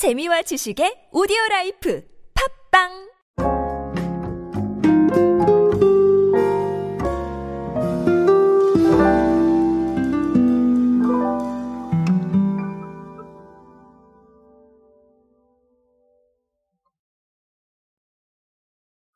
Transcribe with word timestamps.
재미와 0.00 0.40
지식의 0.40 1.10
오디오 1.12 1.36
라이프 1.50 2.02
팟빵 2.72 2.88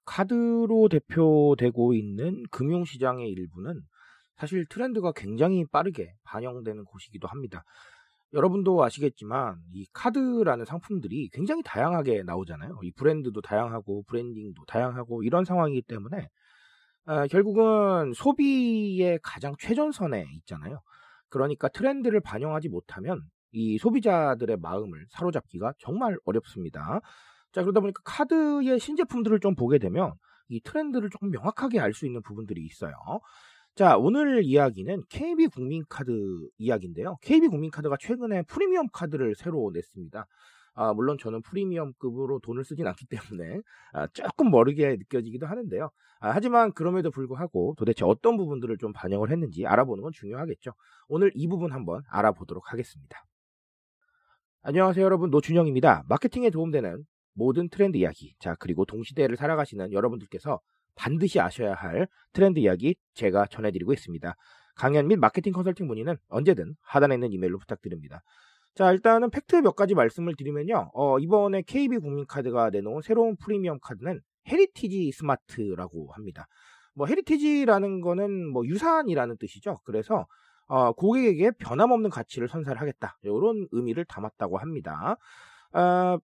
카드로 0.04 0.90
대표되고 0.90 1.94
있는 1.94 2.42
금융시장의 2.50 3.30
일부는 3.30 3.80
사실 4.36 4.66
트렌드가 4.68 5.12
굉장히 5.12 5.64
빠르게 5.64 6.12
반영되는 6.24 6.84
곳이기도 6.84 7.26
합니다. 7.26 7.64
여러분도 8.32 8.82
아시겠지만 8.82 9.58
이 9.72 9.86
카드라는 9.92 10.64
상품들이 10.64 11.28
굉장히 11.32 11.62
다양하게 11.64 12.24
나오잖아요. 12.24 12.80
이 12.82 12.90
브랜드도 12.92 13.40
다양하고 13.42 14.02
브랜딩도 14.04 14.64
다양하고 14.66 15.22
이런 15.22 15.44
상황이기 15.44 15.82
때문에 15.82 16.28
아, 17.06 17.26
결국은 17.26 18.12
소비의 18.14 19.18
가장 19.22 19.54
최전선에 19.58 20.26
있잖아요. 20.38 20.80
그러니까 21.28 21.68
트렌드를 21.68 22.20
반영하지 22.20 22.68
못하면 22.68 23.22
이 23.52 23.78
소비자들의 23.78 24.56
마음을 24.58 25.06
사로잡기가 25.10 25.74
정말 25.78 26.16
어렵습니다. 26.24 27.00
자, 27.52 27.62
그러다 27.62 27.80
보니까 27.80 28.00
카드의 28.04 28.80
신제품들을 28.80 29.40
좀 29.40 29.54
보게 29.54 29.78
되면 29.78 30.14
이 30.48 30.60
트렌드를 30.60 31.10
조금 31.10 31.30
명확하게 31.30 31.78
알 31.80 31.92
수 31.94 32.06
있는 32.06 32.22
부분들이 32.22 32.62
있어요. 32.64 32.94
자, 33.76 33.96
오늘 33.96 34.44
이야기는 34.44 35.02
KB 35.08 35.48
국민카드 35.48 36.48
이야기인데요. 36.58 37.16
KB 37.22 37.48
국민카드가 37.48 37.96
최근에 37.98 38.42
프리미엄 38.42 38.86
카드를 38.92 39.34
새로 39.34 39.68
냈습니다. 39.74 40.26
아, 40.74 40.92
물론 40.92 41.18
저는 41.18 41.42
프리미엄급으로 41.42 42.38
돈을 42.38 42.64
쓰진 42.64 42.86
않기 42.86 43.06
때문에 43.06 43.62
아, 43.92 44.06
조금 44.08 44.52
멀게 44.52 44.96
느껴지기도 44.96 45.46
하는데요. 45.46 45.90
아, 46.20 46.30
하지만 46.30 46.72
그럼에도 46.72 47.10
불구하고 47.10 47.74
도대체 47.76 48.04
어떤 48.04 48.36
부분들을 48.36 48.78
좀 48.78 48.92
반영을 48.92 49.32
했는지 49.32 49.66
알아보는 49.66 50.04
건 50.04 50.12
중요하겠죠. 50.12 50.72
오늘 51.08 51.32
이 51.34 51.48
부분 51.48 51.72
한번 51.72 52.02
알아보도록 52.08 52.72
하겠습니다. 52.72 53.24
안녕하세요 54.62 55.04
여러분 55.04 55.30
노준영입니다. 55.30 56.04
마케팅에 56.08 56.50
도움되는 56.50 57.04
모든 57.34 57.68
트렌드 57.68 57.96
이야기, 57.96 58.36
자, 58.38 58.54
그리고 58.60 58.84
동시대를 58.84 59.36
살아가시는 59.36 59.92
여러분들께서 59.92 60.60
반드시 60.94 61.40
아셔야 61.40 61.74
할 61.74 62.08
트렌드 62.32 62.58
이야기 62.58 62.96
제가 63.14 63.46
전해드리고 63.46 63.92
있습니다. 63.92 64.34
강연 64.76 65.08
및 65.08 65.16
마케팅 65.16 65.52
컨설팅 65.52 65.86
문의는 65.86 66.16
언제든 66.28 66.74
하단에 66.82 67.14
있는 67.14 67.32
이메일로 67.32 67.58
부탁드립니다. 67.58 68.22
자, 68.74 68.90
일단은 68.90 69.30
팩트 69.30 69.56
몇 69.56 69.76
가지 69.76 69.94
말씀을 69.94 70.34
드리면요. 70.36 70.90
어, 70.94 71.18
이번에 71.20 71.62
KB 71.62 71.98
국민카드가 71.98 72.70
내놓은 72.70 73.02
새로운 73.02 73.36
프리미엄 73.36 73.78
카드는 73.80 74.20
헤리티지 74.48 75.12
스마트라고 75.12 76.10
합니다. 76.12 76.46
뭐 76.94 77.06
헤리티지라는 77.06 78.00
거는 78.00 78.48
뭐 78.50 78.66
유산이라는 78.66 79.36
뜻이죠. 79.38 79.78
그래서 79.84 80.26
어, 80.66 80.92
고객에게 80.92 81.52
변함없는 81.52 82.10
가치를 82.10 82.48
선사를 82.48 82.80
하겠다. 82.80 83.16
이런 83.22 83.68
의미를 83.70 84.04
담았다고 84.04 84.58
합니다. 84.58 85.16
어, 85.72 86.18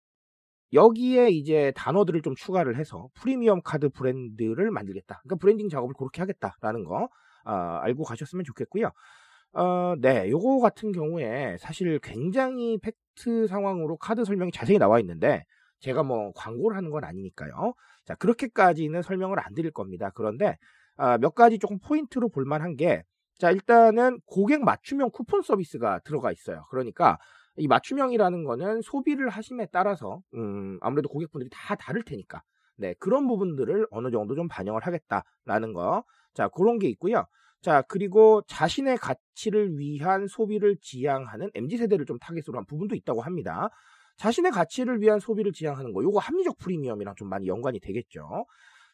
여기에 0.73 1.31
이제 1.31 1.73
단어들을 1.77 2.23
좀 2.23 2.35
추가를 2.35 2.77
해서 2.77 3.09
프리미엄 3.15 3.61
카드 3.63 3.89
브랜드를 3.89 4.71
만들겠다. 4.71 5.21
그러니까 5.23 5.37
브랜딩 5.37 5.69
작업을 5.69 5.95
그렇게 5.95 6.23
하겠다라는 6.23 6.85
거 6.85 7.09
어, 7.45 7.53
알고 7.53 8.05
가셨으면 8.05 8.45
좋겠고요. 8.45 8.91
어, 9.53 9.95
네, 9.99 10.31
요거 10.31 10.61
같은 10.61 10.93
경우에 10.93 11.57
사실 11.59 11.99
굉장히 12.01 12.79
팩트 12.79 13.49
상황으로 13.49 13.97
카드 13.97 14.25
설명이 14.25 14.53
자세히 14.53 14.79
나와 14.79 15.01
있는데 15.01 15.45
제가 15.81 16.03
뭐 16.03 16.33
광고를 16.37 16.77
하는 16.77 16.91
건 16.91 17.05
아니니까요. 17.05 17.75
자, 18.05 18.15
그렇게까지는 18.15 19.03
설명을 19.03 19.41
안 19.41 19.55
드릴 19.55 19.73
겁니다. 19.73 20.11
그런데 20.15 20.57
어, 20.97 21.19
몇 21.19 21.35
가지 21.35 21.59
조금 21.59 21.79
포인트로 21.81 22.29
볼만한 22.29 22.77
게 22.77 23.03
자, 23.39 23.51
일단은 23.51 24.21
고객 24.27 24.63
맞춤형 24.63 25.11
쿠폰 25.11 25.43
서비스가 25.43 26.01
들어가 26.05 26.31
있어요. 26.31 26.67
그러니까 26.71 27.19
이 27.61 27.69
맞춤형이라는 27.69 28.45
거는 28.45 28.83
소비를 28.83 29.29
하심에 29.29 29.67
따라서 29.73 30.21
음, 30.35 30.79
아무래도 30.81 31.09
고객분들이 31.09 31.51
다 31.53 31.75
다를 31.77 32.03
테니까 32.03 32.43
네 32.77 32.95
그런 32.99 33.29
부분들을 33.29 33.87
어느 33.91 34.11
정도 34.11 34.35
좀 34.35 34.49
반영을 34.49 34.81
하겠다라는 34.83 35.73
거. 35.75 36.05
자 36.33 36.49
그런 36.49 36.79
게 36.79 36.89
있고요. 36.89 37.27
자 37.61 37.83
그리고 37.83 38.43
자신의 38.47 38.97
가치를 38.97 39.79
위한 39.79 40.27
소비를 40.27 40.77
지향하는 40.81 41.51
mz 41.55 41.77
세대를 41.77 42.07
좀 42.07 42.19
타겟으로 42.19 42.57
한 42.57 42.65
부분도 42.65 42.95
있다고 42.95 43.21
합니다. 43.21 43.69
자신의 44.17 44.53
가치를 44.53 45.01
위한 45.01 45.19
소비를 45.19 45.53
지향하는 45.53 45.93
거, 45.93 46.03
요거 46.03 46.19
합리적 46.19 46.59
프리미엄이랑 46.59 47.15
좀 47.17 47.29
많이 47.29 47.47
연관이 47.47 47.81
되겠죠. 47.81 48.45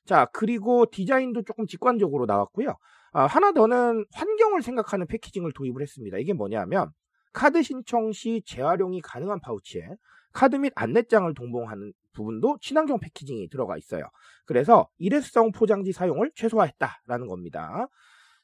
자, 0.04 0.27
그리고 0.33 0.87
디자인도 0.87 1.43
조금 1.43 1.66
직관적으로 1.66 2.27
나왔고요. 2.27 2.77
아, 3.12 3.27
하나 3.27 3.53
더는 3.53 4.04
환경을 4.15 4.62
생각하는 4.62 5.06
패키징을 5.09 5.50
도입을 5.53 5.83
했습니다. 5.83 6.19
이게 6.19 6.33
뭐냐면, 6.33 6.93
카드 7.37 7.63
신청 7.63 8.13
시 8.13 8.41
재활용이 8.47 9.03
가능한 9.03 9.41
파우치에 9.41 9.87
카드 10.33 10.57
및 10.57 10.73
안내장을 10.75 11.35
동봉하는 11.35 11.93
부분도 12.15 12.57
친환경 12.63 12.99
패키징이 12.99 13.51
들어가 13.51 13.77
있어요. 13.77 14.09
그래서 14.47 14.89
일회성 14.97 15.53
포장지 15.53 15.93
사용을 15.93 16.33
최소화했다라는 16.35 17.27
겁니다. 17.27 17.89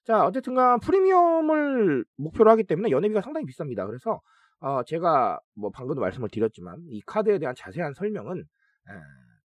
자, 0.04 0.26
어쨌든간 0.26 0.80
프리미엄을 0.80 2.04
목표로 2.16 2.50
하기 2.50 2.64
때문에 2.64 2.90
연회비가 2.90 3.22
상당히 3.22 3.46
비쌉니다. 3.46 3.86
그래서 3.86 4.20
어, 4.60 4.82
제가 4.84 5.40
뭐 5.54 5.70
방금도 5.70 6.02
말씀을 6.02 6.28
드렸지만 6.28 6.76
이 6.90 7.00
카드에 7.06 7.38
대한 7.38 7.54
자세한 7.56 7.94
설명은 7.94 8.40
에, 8.40 8.92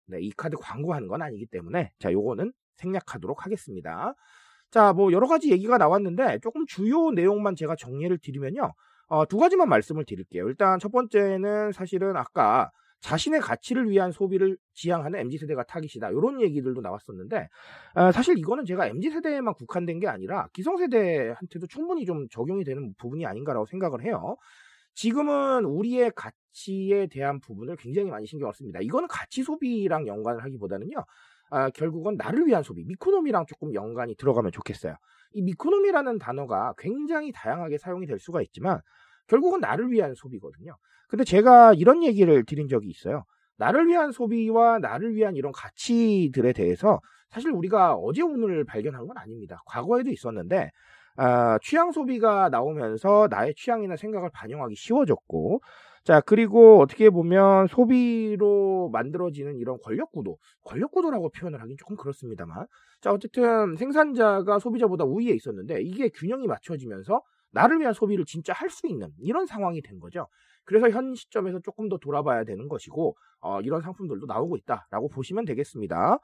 네, 0.07 0.21
이 0.23 0.33
카드 0.33 0.57
광고하는 0.57 1.07
건 1.07 1.21
아니기 1.21 1.45
때문에 1.45 1.93
자, 1.99 2.11
요거는 2.11 2.51
생략하도록 2.77 3.45
하겠습니다. 3.45 4.15
자, 4.71 4.95
뭐 4.95 5.13
여러 5.13 5.27
가지 5.27 5.53
얘기가 5.53 5.77
나왔는데 5.77 6.39
조금 6.39 6.65
주요 6.65 7.11
내용만 7.11 7.57
제가 7.57 7.77
정리를 7.77 8.17
드리면요. 8.23 8.73
어, 9.15 9.27
두 9.27 9.39
가지만 9.39 9.69
말씀을 9.69 10.05
드릴게요. 10.05 10.49
일단 10.49 10.81
첫 10.81 10.91
번째는 10.91 11.71
사실은 11.71 12.17
아까 12.17 12.73
자신의 13.01 13.41
가치를 13.41 13.89
위한 13.89 14.11
소비를 14.11 14.57
지향하는 14.73 15.21
MZ세대가 15.21 15.63
타깃이다. 15.65 16.11
이런 16.11 16.41
얘기들도 16.41 16.81
나왔었는데, 16.81 17.49
어, 17.95 18.11
사실 18.11 18.39
이거는 18.39 18.65
제가 18.65 18.89
MZ세대에만 18.89 19.55
국한된 19.55 20.01
게 20.01 20.09
아니라 20.09 20.49
기성 20.53 20.79
세대한테도 20.79 21.69
충분히 21.69 22.07
좀 22.07 22.27
적용이 22.29 22.65
되는 22.65 22.93
부분이 22.99 23.25
아닌가라고 23.25 23.67
생각을 23.67 24.03
해요. 24.05 24.37
지금은 24.95 25.65
우리의 25.65 26.11
가치에 26.17 27.07
대한 27.07 27.39
부분을 27.39 27.77
굉장히 27.77 28.11
많이 28.11 28.27
신경을 28.27 28.53
씁니다. 28.53 28.81
이거는 28.83 29.07
가치 29.07 29.45
소비랑 29.45 30.09
연관을 30.09 30.43
하기보다는요, 30.43 31.05
아, 31.51 31.71
결국은 31.71 32.17
나를 32.17 32.49
위한 32.49 32.65
소비, 32.65 32.83
미코노미랑 32.85 33.47
조금 33.47 33.75
연관이 33.75 34.17
들어가면 34.17 34.51
좋겠어요. 34.51 34.97
이 35.35 35.43
미코노미라는 35.43 36.19
단어가 36.19 36.75
굉장히 36.79 37.31
다양하게 37.31 37.79
사용이 37.79 38.07
될 38.07 38.19
수가 38.19 38.43
있지만 38.43 38.81
결국은 39.27 39.61
나를 39.61 39.91
위한 39.91 40.15
소비거든요. 40.15 40.77
근데 41.09 41.25
제가 41.25 41.75
이런 41.75 42.03
얘기를 42.03 42.45
드린 42.45 42.69
적이 42.69 42.89
있어요. 42.89 43.25
나를 43.57 43.87
위한 43.87 44.11
소비와 44.11 44.79
나를 44.79 45.15
위한 45.15 45.37
이런 45.37 45.53
가치들에 45.53 46.53
대해서 46.53 47.01
사실 47.31 47.51
우리가 47.51 47.95
어제 47.95 48.23
오늘 48.23 48.65
발견한 48.65 49.07
건 49.07 49.17
아닙니다. 49.17 49.63
과거에도 49.67 50.11
있었는데 50.11 50.71
아, 51.17 51.59
취향 51.63 51.93
소비가 51.93 52.49
나오면서 52.49 53.29
나의 53.31 53.55
취향이나 53.57 53.97
생각을 53.97 54.31
반영하기 54.33 54.75
쉬워졌고 54.77 55.61
자, 56.05 56.21
그리고 56.21 56.81
어떻게 56.81 57.09
보면 57.09 57.67
소비로 57.69 58.91
만들어지는 58.93 59.57
이런 59.57 59.79
권력 59.83 60.13
구도, 60.13 60.37
권력 60.63 60.91
구도라고 60.91 61.31
표현을 61.31 61.63
하긴 61.63 61.77
조금 61.79 61.97
그렇습니다만. 61.97 62.67
자, 63.01 63.11
어쨌든 63.11 63.75
생산자가 63.77 64.59
소비자보다 64.59 65.05
우위에 65.05 65.33
있었는데 65.33 65.81
이게 65.81 66.11
균형이 66.11 66.47
맞춰지면서 66.47 67.23
나를 67.55 67.81
위한 67.81 67.95
소비를 67.95 68.25
진짜 68.27 68.53
할 68.53 68.71
수 68.71 68.87
있는 68.89 69.11
이런 69.19 69.47
상황이 69.47 69.81
된 69.83 70.01
거죠. 70.01 70.27
그래서 70.65 70.91
현 70.91 71.15
시점에서 71.15 71.61
조금 71.61 71.89
더 71.89 71.99
돌아봐야 71.99 72.45
되는 72.45 72.69
것이고, 72.69 73.17
어, 73.41 73.61
이런 73.61 73.81
상품들도 73.83 74.27
나오고 74.27 74.57
있다라고 74.59 75.09
보시면 75.11 75.45
되겠습니다. 75.47 76.19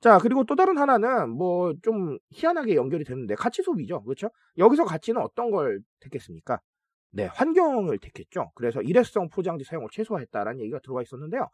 자, 0.00 0.18
그리고 0.18 0.44
또 0.44 0.54
다른 0.56 0.76
하나는 0.78 1.30
뭐 1.30 1.72
좀 1.82 2.18
희한하게 2.32 2.74
연결이 2.76 3.04
되는데 3.04 3.34
가치 3.36 3.62
소비죠. 3.62 4.02
그렇죠? 4.04 4.28
여기서 4.58 4.84
가치는 4.84 5.20
어떤 5.22 5.50
걸 5.50 5.80
택했습니까? 6.00 6.60
네, 7.12 7.26
환경을 7.26 7.98
택했죠. 7.98 8.50
그래서 8.54 8.82
일회성 8.82 9.28
포장지 9.28 9.64
사용을 9.64 9.88
최소화했다라는 9.92 10.60
얘기가 10.60 10.80
들어와 10.80 11.02
있었는데요. 11.02 11.48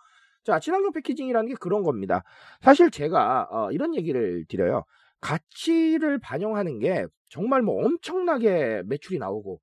자, 0.44 0.58
친환경 0.58 0.92
패키징이라는 0.92 1.48
게 1.50 1.54
그런 1.60 1.82
겁니다. 1.82 2.22
사실 2.62 2.90
제가 2.90 3.48
어, 3.50 3.70
이런 3.72 3.94
얘기를 3.94 4.44
드려요. 4.48 4.84
가치를 5.20 6.18
반영하는 6.18 6.78
게 6.78 7.06
정말 7.28 7.62
뭐 7.62 7.84
엄청나게 7.84 8.82
매출이 8.86 9.18
나오고 9.18 9.60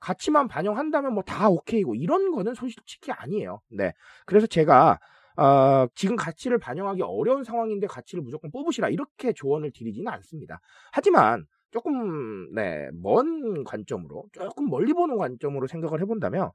가치만 0.00 0.48
반영한다면 0.48 1.14
뭐 1.14 1.22
다 1.24 1.48
오케이고 1.48 1.94
이런 1.94 2.30
거는 2.32 2.54
솔직히 2.54 3.12
아니에요. 3.12 3.60
네. 3.70 3.92
그래서 4.26 4.46
제가 4.46 4.98
어, 5.36 5.86
지금 5.94 6.16
가치를 6.16 6.58
반영하기 6.58 7.02
어려운 7.02 7.44
상황인데 7.44 7.86
가치를 7.88 8.22
무조건 8.22 8.50
뽑으시라 8.50 8.88
이렇게 8.88 9.32
조언을 9.32 9.72
드리지는 9.72 10.10
않습니다. 10.14 10.60
하지만 10.92 11.46
조금 11.70 12.54
네, 12.54 12.88
먼 12.94 13.64
관점으로 13.64 14.24
조금 14.32 14.68
멀리 14.70 14.92
보는 14.94 15.16
관점으로 15.18 15.66
생각을 15.66 16.00
해본다면 16.02 16.50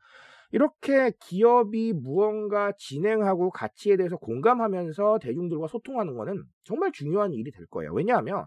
이렇게 0.51 1.11
기업이 1.19 1.93
무언가 1.93 2.73
진행하고 2.77 3.51
가치에 3.51 3.97
대해서 3.97 4.17
공감하면서 4.17 5.19
대중들과 5.19 5.67
소통하는 5.67 6.15
거는 6.15 6.43
정말 6.63 6.91
중요한 6.91 7.33
일이 7.33 7.51
될 7.51 7.65
거예요. 7.67 7.93
왜냐하면 7.93 8.45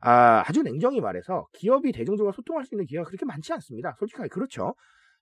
아, 0.00 0.42
아주 0.46 0.62
냉정히 0.62 1.00
말해서 1.00 1.46
기업이 1.52 1.92
대중들과 1.92 2.32
소통할 2.32 2.64
수 2.64 2.74
있는 2.74 2.86
기회가 2.86 3.04
그렇게 3.06 3.24
많지 3.24 3.52
않습니다. 3.54 3.94
솔직하게 3.98 4.28
그렇죠. 4.28 4.74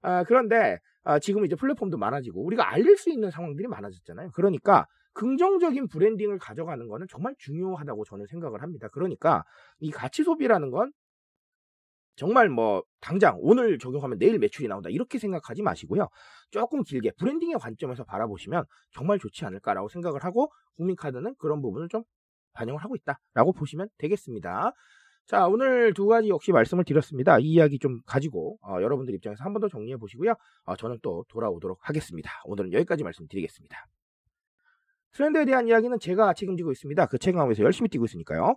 아, 0.02 0.24
그런데 0.24 0.78
아, 1.04 1.18
지금 1.18 1.44
이제 1.44 1.54
플랫폼도 1.56 1.96
많아지고 1.98 2.44
우리가 2.44 2.72
알릴 2.72 2.96
수 2.96 3.10
있는 3.10 3.30
상황들이 3.30 3.68
많아졌잖아요. 3.68 4.30
그러니까 4.34 4.86
긍정적인 5.14 5.88
브랜딩을 5.88 6.38
가져가는 6.38 6.86
거는 6.88 7.06
정말 7.08 7.34
중요하다고 7.38 8.04
저는 8.04 8.26
생각을 8.26 8.62
합니다. 8.62 8.88
그러니까 8.92 9.44
이 9.78 9.90
가치 9.90 10.24
소비라는 10.24 10.70
건 10.70 10.92
정말 12.16 12.48
뭐 12.48 12.82
당장 13.00 13.36
오늘 13.40 13.78
적용하면 13.78 14.18
내일 14.18 14.38
매출이 14.38 14.68
나온다 14.68 14.88
이렇게 14.90 15.18
생각하지 15.18 15.62
마시고요. 15.62 16.08
조금 16.50 16.82
길게 16.82 17.12
브랜딩의 17.18 17.56
관점에서 17.58 18.04
바라보시면 18.04 18.64
정말 18.92 19.18
좋지 19.18 19.44
않을까라고 19.44 19.88
생각을 19.88 20.24
하고 20.24 20.52
국민카드는 20.76 21.34
그런 21.38 21.60
부분을 21.60 21.88
좀 21.88 22.04
반영을 22.52 22.82
하고 22.82 22.94
있다라고 22.96 23.52
보시면 23.52 23.88
되겠습니다. 23.98 24.72
자 25.26 25.46
오늘 25.48 25.94
두 25.94 26.06
가지 26.06 26.28
역시 26.28 26.52
말씀을 26.52 26.84
드렸습니다. 26.84 27.38
이 27.38 27.44
이야기 27.44 27.78
좀 27.78 28.00
가지고 28.06 28.58
어, 28.62 28.80
여러분들 28.82 29.14
입장에서 29.14 29.42
한 29.42 29.52
번 29.52 29.60
더 29.62 29.68
정리해 29.68 29.96
보시고요. 29.96 30.34
어, 30.64 30.76
저는 30.76 30.98
또 31.02 31.24
돌아오도록 31.28 31.78
하겠습니다. 31.88 32.30
오늘은 32.44 32.72
여기까지 32.74 33.02
말씀드리겠습니다. 33.04 33.86
트렌드에 35.12 35.44
대한 35.44 35.66
이야기는 35.68 35.98
제가 36.00 36.34
책임지고 36.34 36.72
있습니다. 36.72 37.06
그 37.06 37.18
책임감에서 37.18 37.62
열심히 37.62 37.88
뛰고 37.88 38.04
있으니까요. 38.04 38.56